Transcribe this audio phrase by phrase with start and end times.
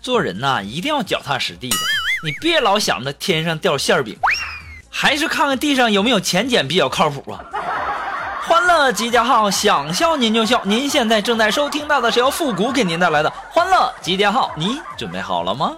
[0.00, 1.76] 做人呐，一定要脚踏实地的，
[2.24, 4.16] 你别老想着天上掉馅饼，
[4.90, 7.44] 还是看看地上有没有钱捡比较靠谱啊！
[8.46, 10.62] 欢乐集结号，想笑您就笑。
[10.64, 15.72] 您现在正在收听到的是由复古给您带来的欢乐集结号，你准备好了吗？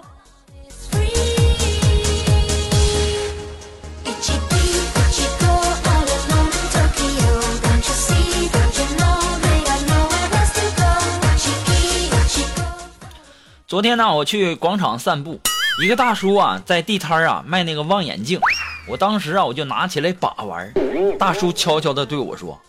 [13.71, 15.39] 昨天呢，我去广场散步，
[15.81, 18.37] 一个大叔啊在地摊啊卖那个望远镜，
[18.85, 20.69] 我当时啊我就拿起来把玩，
[21.17, 22.59] 大叔悄悄的对我说：“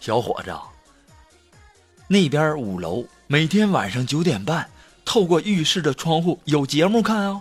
[0.00, 0.52] 小伙子，
[2.08, 4.68] 那边五楼每天晚上九点半，
[5.04, 7.40] 透过浴室的窗户有节目看啊。”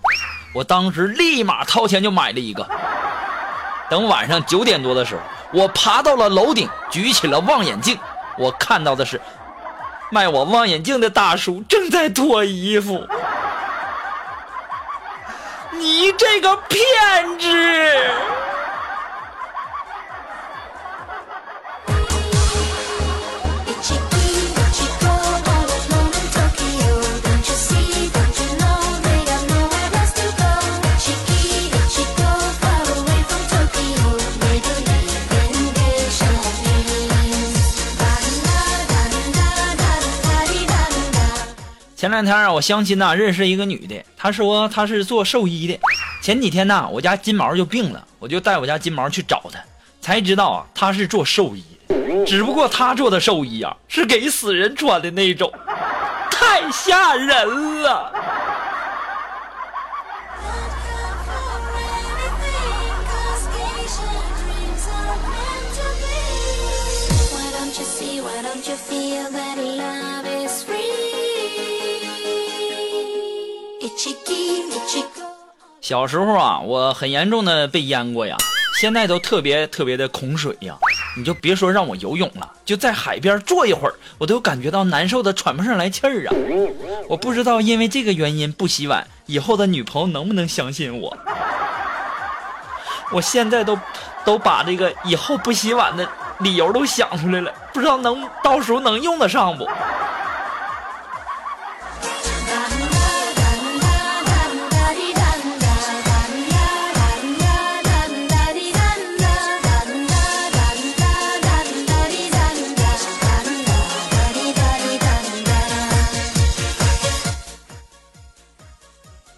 [0.53, 2.69] 我当时立马掏钱就买了一个。
[3.89, 5.21] 等晚上九点多的时候，
[5.59, 7.97] 我爬到了楼顶，举起了望远镜，
[8.37, 9.19] 我看到的是。
[10.09, 13.05] 卖我望远镜的大叔正在脱衣服，
[15.73, 16.79] 你这个骗
[17.39, 17.47] 子！
[41.97, 45.79] 前两天啊，我相亲呐，认识一个女的，她说她是做兽医的。
[46.21, 49.59] 前几天呢，我家金毛就病了，我就带我家金毛去找她，
[49.99, 51.63] 才知道啊，她是做兽医。
[52.23, 55.51] 只不过她做的兽医啊，是给死人穿的那种，
[56.29, 58.13] 太吓人了。
[68.19, 69.76] Why don't you feel that?
[75.81, 78.37] 小时候啊，我很严重的被淹过呀，
[78.79, 80.77] 现在都特别特别的恐水呀。
[81.17, 86.35] 你就别说让我游泳了，就在海边坐一会儿，我都感觉到难受的喘不上来气儿啊。
[87.09, 91.17] 我不知道因为这个原因不洗碗，以后的女朋友能不能相信我？
[93.11, 93.79] 我现在都
[94.23, 96.07] 都把这个以后不洗碗的
[96.39, 99.67] 理由都想出来了，不知道能到时候能用得上不？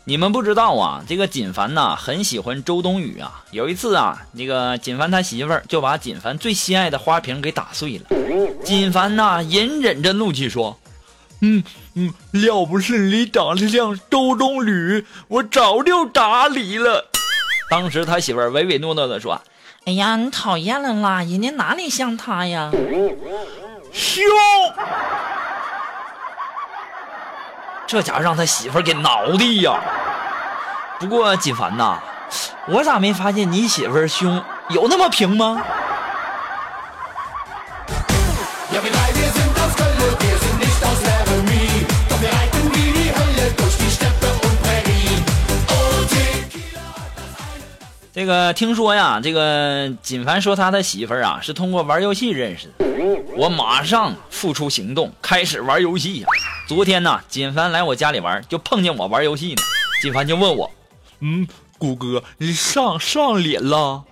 [0.09, 3.43] 你们不知道啊，这个锦凡呐很喜欢周冬雨啊。
[3.51, 8.05] 有一次啊，那个锦凡他媳妇儿就把锦凡最心爱的花瓶给打碎了。
[8.63, 10.79] 锦凡呐隐忍着怒气说
[11.41, 12.11] ：“嗯嗯，
[12.43, 17.05] 要不是你长得像周冬雨，我早就打你了。”
[17.69, 19.39] 当时他媳妇儿唯唯诺诺的说
[19.85, 22.71] ：“哎呀，你讨厌了啦，人家哪里像他呀？
[23.93, 24.23] 凶！”
[27.89, 29.81] 这家伙让他媳妇儿给挠的呀！
[30.99, 31.97] 不过锦凡呐，
[32.67, 35.59] 我咋没发现你媳妇胸有那么平吗？
[48.19, 52.85] 这个听说呀，这个锦凡说他的媳妇儿啊是通过玩游戏认识的，
[53.37, 56.27] 我马上付出行动，开始玩游戏呀。
[56.67, 59.61] 昨天呢，锦凡来我家里玩，就碰见我玩游戏呢。
[60.01, 60.69] 锦凡就问我
[61.21, 61.47] ：“嗯，
[61.77, 64.03] 谷哥，你上上脸了？”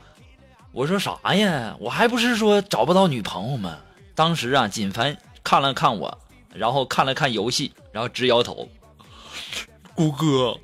[0.71, 1.75] 我说：“啥呀？
[1.77, 3.75] 我还不是说找不到女朋友吗？”
[4.15, 6.17] 当时啊，锦凡看了看我，
[6.53, 8.69] 然后看了看游戏，然后直摇头
[9.93, 10.57] ：“谷哥，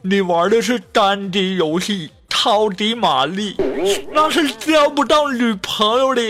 [0.00, 3.56] 你玩的是单机游戏。”超级玛丽，
[4.12, 6.22] 那是交不到女朋友的。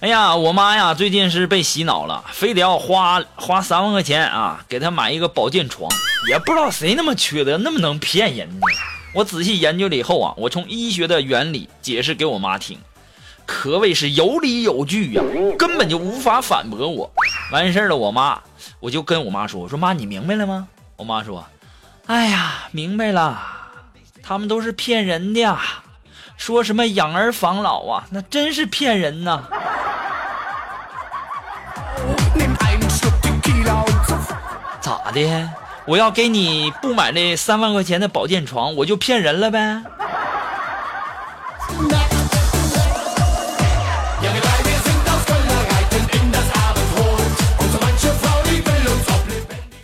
[0.00, 5.88] 哎呀，我妈呀，最近是被洗脑了，非得要花花三万块钱啊，给她买一个保健床。
[6.28, 8.66] 也不知道谁那么缺德，那么能骗人呢？
[9.14, 12.78] 我仔细研究了以后啊，我从医学的原理解释给我妈听，
[13.46, 15.22] 可谓是有理有据呀，
[15.58, 17.10] 根本就无法反驳我。
[17.50, 18.40] 完事儿了，我妈，
[18.80, 21.46] 我就跟我妈说：“我说妈，你明白了吗？”我妈说
[22.06, 23.40] ：“哎呀，明白了，
[24.22, 25.58] 他们都是骗人的呀，
[26.36, 29.48] 说什么养儿防老啊，那真是骗人呐。”
[34.88, 35.50] 咋的？
[35.84, 39.82] 我要给你不买那三万块钱的保健床，我就骗人了呗？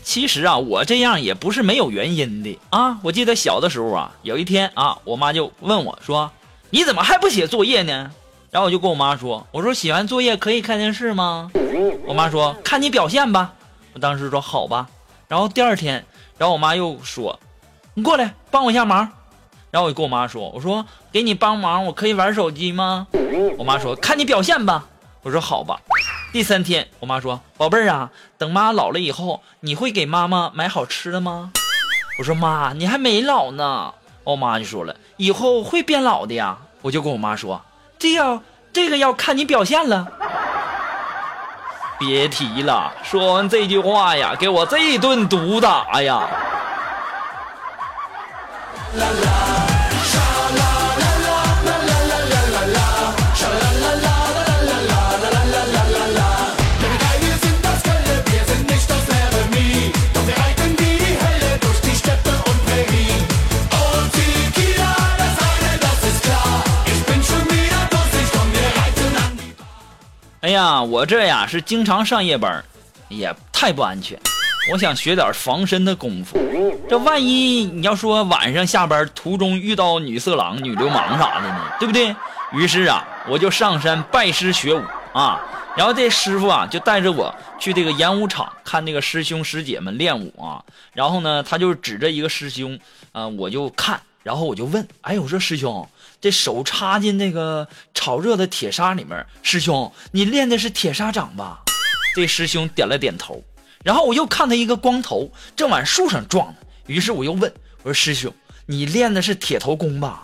[0.03, 2.97] 其实啊，我这样也不是没有原因的啊。
[3.03, 6.31] 我记得小的时候啊，有一天啊，我妈就问我说
[6.71, 8.11] ：“你怎么还不写作业呢？”
[8.51, 11.51] 然后我就跟我妈说：“我说写完作业可以看电视吗？”
[12.07, 13.53] 我妈说：“看你表现吧。”
[13.93, 14.89] 我当时说：“好吧。”
[15.29, 16.05] 然后第二天，
[16.39, 17.39] 然后我妈又说
[17.95, 19.09] ：“你过来帮我一下忙。”
[19.71, 23.09] 然后我就跟我妈说：“我说给你帮忙，我可以玩手机吗？”
[23.59, 24.87] 我妈说：“看你表现吧。”
[25.23, 25.81] 我说：“好吧。”
[26.33, 31.53] 第三天，我妈说：“宝贝儿啊，等妈老了以后，你会给妈妈买好吃的吗？”
[32.19, 33.95] 我说：“妈，你还没老呢。”
[34.25, 37.63] 我妈就说了：“以后会变老的呀。”我就跟我妈说
[37.99, 38.43] ：“这要
[38.73, 40.07] 这个要看你表现了。”
[42.07, 46.21] 别提了，说完这句话呀，给我这一顿毒打呀！
[70.55, 72.65] 呀，我这呀是经常上夜班，
[73.09, 74.19] 也太不安全。
[74.71, 76.39] 我想学点防身的功夫，
[76.89, 82.15] 这万一你要说晚上下班途中遇到女色狼、女流氓啥的呢，对不对？
[82.53, 85.41] 于是啊，我就上山拜师学武啊。
[85.77, 90.63] 然后这师傅啊就带着我去这个演武场看那个师兄师姐们练武啊。
[90.93, 92.79] 然后呢，他就指着一个师兄，
[93.11, 95.87] 啊，我就看，然后我就问，哎，我说师兄。
[96.25, 101.61] 这手插进那个炒热的铁砂里面，师兄，你练的是铁砂掌吧？
[102.17, 103.45] 这师兄点了点头。
[103.83, 106.55] 然后我又看他一个光头正往树上撞，
[106.87, 108.33] 于是我又问我说：“师兄，
[108.65, 110.23] 你练的是铁头功吧？”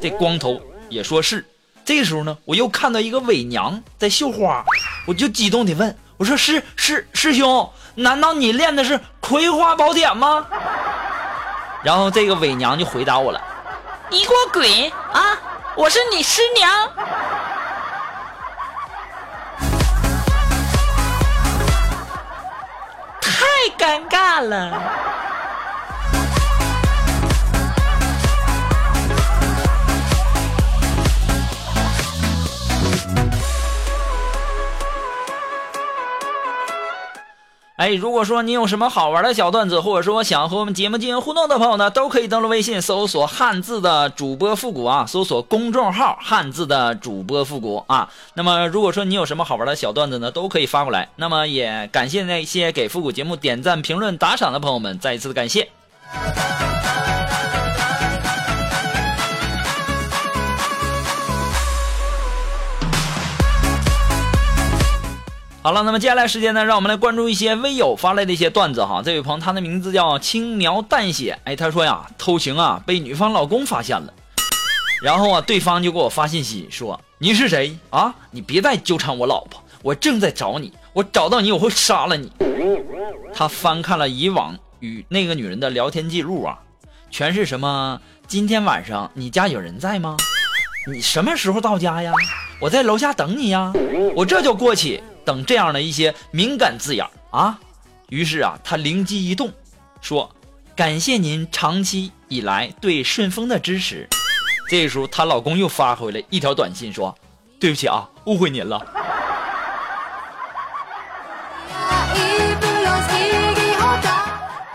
[0.00, 0.58] 这光头
[0.88, 1.44] 也说是。
[1.84, 4.64] 这时候呢，我又看到一个伪娘在绣花，
[5.06, 10.46] 我就激动地问我说：“师师师兄，难道你练的是葵花宝典吗？”
[11.84, 13.38] 然后这个伪娘就回答我了。
[14.10, 15.31] 你给我滚啊！
[15.74, 16.92] 我是你师娘，
[23.20, 23.46] 太
[23.78, 25.21] 尴尬了。
[37.82, 48.08] 哎，如果说你有什么好玩的小段子，或者说想和我们节目进行互动的朋友呢，都可以登录微信搜索“汉字的主播复古”啊，搜索公众号“汉字的主播复古”啊。
[48.34, 51.08] 那么，如果说你有什么好玩的小段子呢，都可以发过来。
[51.16, 55.68] 那么，也感谢那些给复古节目点赞、评论、打赏的朋友们，再一次的感谢。
[65.64, 69.00] 好了，那么接下来时间呢，让我们来关注一些微友发来的一些段子哈。
[69.04, 74.12] 这位朋友，他的名字叫轻描淡写，哎，他说呀，偷情啊，被女方老公发现了，
[75.04, 78.12] 然后啊，对方就给我发信息说：“你是谁啊？
[78.32, 82.32] 你别再纠缠我老婆，我正在找你，我找到你我会杀了你。”
[83.32, 86.58] 他翻看了以往与那个女人的聊天记录啊，
[87.08, 88.00] 全是什么？
[88.26, 90.16] 今天晚上你家有人在吗？
[90.92, 92.12] 你什么时候到家呀？
[92.60, 93.72] 我在楼下等你呀，
[94.16, 95.00] 我这就过去。
[95.24, 97.58] 等这样的一些敏感字眼啊，
[98.08, 99.52] 于是啊，他灵机一动，
[100.00, 100.30] 说
[100.76, 104.08] ：“感谢您长期以来对顺丰的支持。”
[104.68, 107.14] 这时候，她老公又发回来一条短信说
[107.60, 108.84] ：“对不起啊，误会您了。”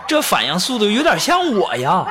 [0.06, 2.06] 这反应速度有点像我呀。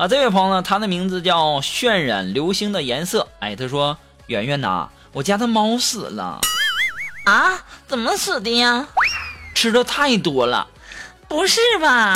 [0.00, 3.28] 啊，这位朋友呢，他的名字叫渲染流星的颜色。
[3.40, 6.40] 哎，他说：“圆圆呐，我家的猫死了。”
[7.28, 7.60] 啊？
[7.86, 8.86] 怎么死的呀？
[9.54, 10.66] 吃的太多了。
[11.28, 12.14] 不是吧？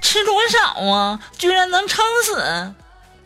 [0.00, 1.20] 吃多少啊？
[1.36, 2.72] 居然能撑死？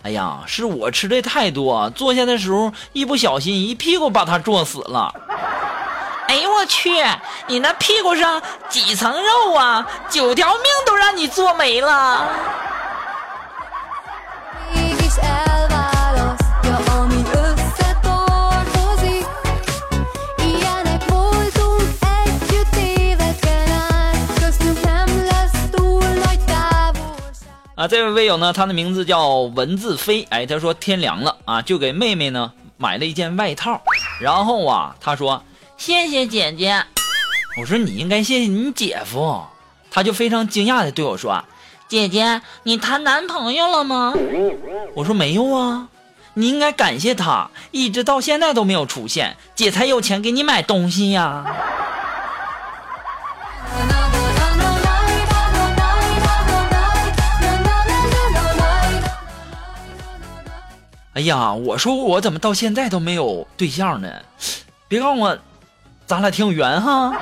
[0.02, 5.14] 哎呀，是我吃的太多，坐下的时候一不小心一屁股把它坐死了。
[6.26, 6.90] 哎呦我去！
[7.46, 9.86] 你那屁股上几层肉啊？
[10.10, 12.26] 九条命都让你坐没了。
[27.82, 30.24] 啊，这位微友呢，他的名字叫文字飞。
[30.30, 33.82] 哎，他说天凉了啊，就给妹妹呢买了一件外套。
[34.20, 35.42] 然后啊，他说
[35.76, 36.80] 谢谢姐姐。
[37.60, 39.42] 我说你应该谢谢你姐夫。
[39.90, 41.44] 他就非常惊讶的对我说
[41.88, 44.14] ：“姐姐，你谈男朋友了吗？”
[44.94, 45.88] 我说没有啊。
[46.34, 51.44] 你应该感谢他，一直到现在都没有出现，姐才有钱给你买东西呀。
[61.14, 64.10] 哎呀，我说我怎么到现在都没有对象呢？
[64.88, 65.38] 别告诉我，
[66.06, 67.14] 咱俩挺有缘哈。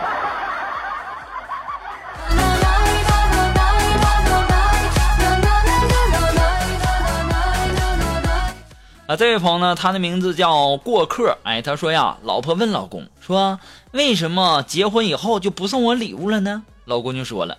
[9.08, 11.36] 啊，这位朋友呢，他的名字叫过客。
[11.42, 13.58] 哎，他说呀，老婆问老公说，
[13.90, 16.62] 为什么结婚以后就不送我礼物了呢？
[16.84, 17.58] 老公就说了，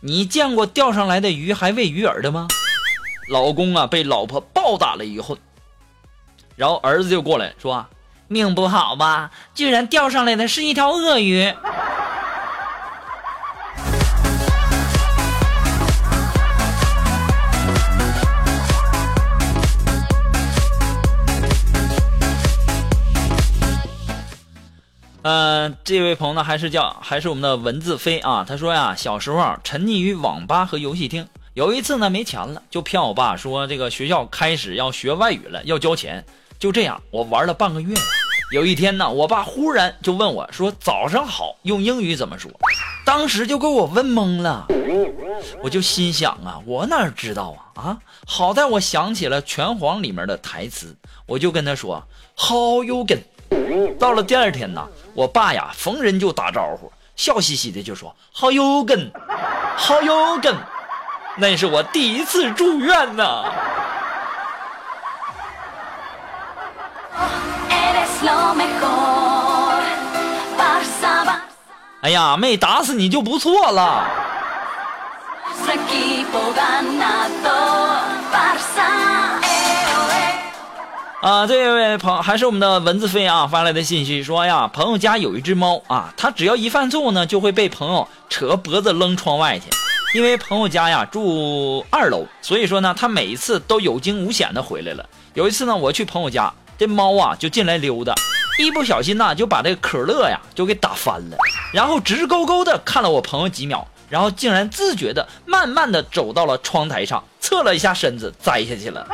[0.00, 2.48] 你见过钓上来的鱼还喂鱼饵的吗？
[3.28, 5.36] 老公啊，被老婆暴打了一顿。
[6.56, 7.86] 然后儿子就过来说
[8.28, 9.30] ：“命不好吧？
[9.54, 11.54] 居然钓上来的是一条鳄鱼。”
[25.22, 28.46] 嗯， 这位朋友呢，还是叫还是我们的文字飞啊？
[28.48, 31.28] 他说呀，小时候，沉溺于网吧和游戏厅。
[31.52, 36.24] 有一次呢，没钱了，就骗我爸说这个学校开始要学外语了，要交钱。
[36.58, 37.94] 就这样，我玩了半个月。
[38.52, 42.50] 有一天呢，我爸忽然就问我说：“早上好，用英语怎么说？”
[43.04, 44.66] 当时就给我问懵了。
[45.62, 47.98] 我就心想啊，我哪知道啊啊！
[48.26, 50.94] 好在我想起了拳皇里面的台词，
[51.26, 52.02] 我就跟他说
[52.36, 53.14] ：“How you g
[53.50, 59.10] n 到了第二天呢，我爸呀逢人就打招呼，笑嘻嘻的就说：“How you g n
[59.76, 60.56] h o w you g n
[61.36, 63.44] 那是我第一次住院呢。
[72.06, 74.06] 哎呀，没打死你就不错了。
[81.20, 89.64] 啊，这位朋还是我们的文字飞啊发来的信息说呀，朋友家有一只猫啊，它只要一犯错误呢，就会被朋友扯脖子扔窗外去。
[90.14, 95.04] 因为朋友家呀住二楼，所以说呢，它每一次都有惊无险的回来了。
[95.34, 96.54] 有一次呢，我去朋友家。
[96.78, 98.14] 这猫啊，就进来溜达，
[98.58, 101.36] 一不小心呐，就把这个可乐呀就给打翻了，
[101.72, 109.06] 然后直勾勾的看了我朋友几秒，然后竟然自觉的慢慢的走到了窗台上，侧了一下身子栽下去了。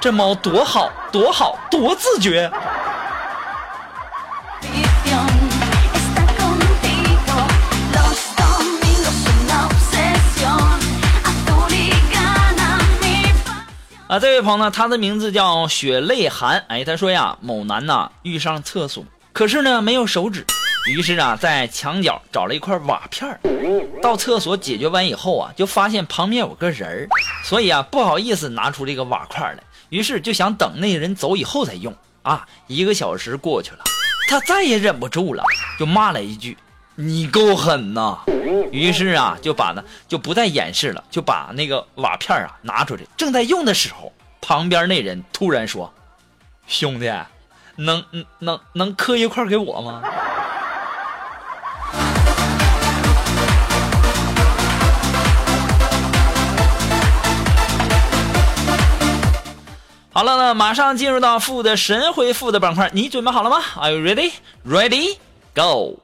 [0.00, 2.50] 这猫多好，多好，多自觉。
[14.10, 16.64] 啊，这位朋友呢，他的名字叫血泪寒。
[16.66, 20.44] 哎，他说呀，某男呐遇上厕所，可是呢没有手纸，
[20.92, 23.38] 于是啊在墙角找了一块瓦片
[24.02, 27.08] 到厕所解决完以后啊，就发现旁边有个人，
[27.44, 31.94] 所以啊不好意思拿出这个瓦块来，于是就想等那人走以后再用。
[32.22, 33.84] 啊，一个小时过去了，
[34.28, 35.44] 他再也忍不住了，
[35.78, 36.58] 就骂了一句。
[36.96, 38.18] 你够狠呐！
[38.72, 43.02] 于是啊，就把那就不再掩饰了，就把那个瓦片啊拿出来。
[43.16, 45.92] 正在用的时候，旁边那人突然说
[46.66, 47.10] ：“兄弟，
[47.76, 48.04] 能
[48.40, 50.02] 能能磕一块给我吗？”
[60.12, 64.32] 好了，那马上进入到负的神回复的板块，你准备好了吗？Are you ready?
[64.66, 65.16] Ready?
[65.54, 66.00] Go!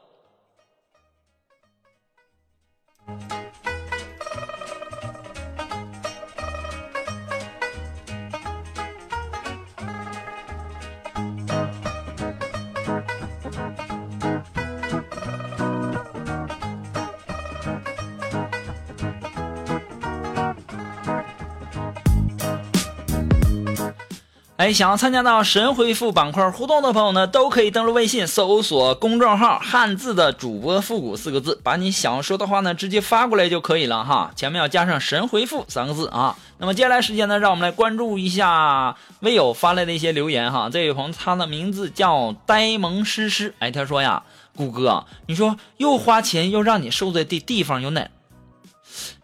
[24.57, 36.39] 哎，想要参加到神回复板块互动的朋友呢，都可以登录微信搜索公众号“汉字的主播复古”四个字，把你想说的话呢直接发过来就可以了哈，前面要加上“神回复”三个字啊。
[36.57, 40.71] 那么接下来时间呢，让我们来关注一下微友发来的一些留言哈。
[40.73, 44.23] 这位朋友他的名字叫呆萌诗诗，哎，他说呀，
[44.57, 48.09] 谷哥，你说又花钱又让你受罪的地方有哪？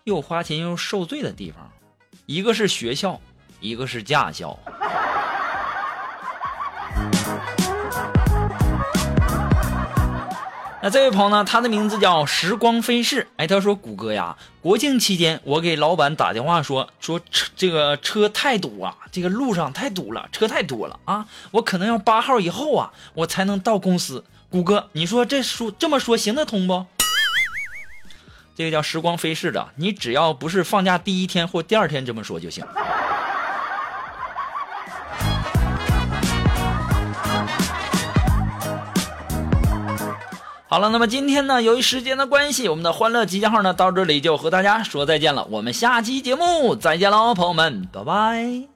[0.04, 1.70] 又花钱又受罪的地方，
[2.26, 3.18] 一个是学校，
[3.60, 4.58] 一个是驾校。
[10.84, 11.44] 那这位朋友呢？
[11.44, 13.28] 他的名字叫时光飞逝。
[13.36, 24.24] 哎，他说：“谷歌呀，国庆期间我给老板打电话说说车这个车太堵啊，这个路上太堵了，车太多了啊，我可能要八号以后啊，我才能到公司。
[24.50, 26.84] 谷歌，你说这说这么说行得通不？
[28.56, 32.66] 这个叫时光飞逝的，你只要不是放假第一天或第二天这么说就行。”
[40.72, 45.46] 好了，那么今天呢，由于时间的关系，我们的欢乐集结号呢到这里就和大家说再见了。
[45.50, 48.71] 我们下期节目再见喽，朋友们，拜拜。